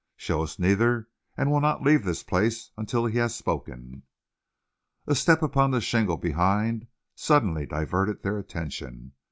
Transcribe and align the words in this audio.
Show 0.15 0.41
us 0.41 0.57
neither, 0.57 1.07
and 1.37 1.51
we'll 1.51 1.61
not 1.61 1.83
leave 1.83 2.03
this 2.03 2.23
place 2.23 2.71
until 2.75 3.05
he 3.05 3.19
has 3.19 3.35
spoken." 3.35 4.01
A 5.05 5.13
step 5.13 5.43
upon 5.43 5.69
the 5.69 5.79
shingle 5.79 6.17
behind 6.17 6.87
suddenly 7.13 7.67
diverted 7.67 8.23
their 8.23 8.39
attention. 8.39 9.11